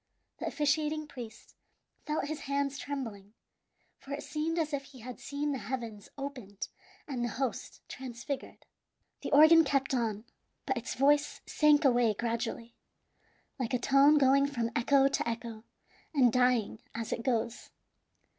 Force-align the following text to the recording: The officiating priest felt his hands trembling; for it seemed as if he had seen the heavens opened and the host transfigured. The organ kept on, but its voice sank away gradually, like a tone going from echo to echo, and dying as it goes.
The 0.39 0.47
officiating 0.47 1.05
priest 1.07 1.53
felt 2.07 2.25
his 2.25 2.39
hands 2.49 2.79
trembling; 2.79 3.35
for 3.99 4.11
it 4.13 4.23
seemed 4.23 4.57
as 4.57 4.73
if 4.73 4.85
he 4.85 5.01
had 5.01 5.19
seen 5.19 5.51
the 5.51 5.59
heavens 5.59 6.09
opened 6.17 6.69
and 7.07 7.23
the 7.23 7.27
host 7.29 7.83
transfigured. 7.87 8.65
The 9.21 9.31
organ 9.31 9.63
kept 9.63 9.93
on, 9.93 10.25
but 10.65 10.75
its 10.77 10.95
voice 10.95 11.41
sank 11.45 11.85
away 11.85 12.15
gradually, 12.15 12.73
like 13.59 13.75
a 13.75 13.77
tone 13.77 14.17
going 14.17 14.47
from 14.47 14.71
echo 14.75 15.07
to 15.07 15.29
echo, 15.29 15.65
and 16.15 16.33
dying 16.33 16.81
as 16.95 17.13
it 17.13 17.21
goes. 17.21 17.69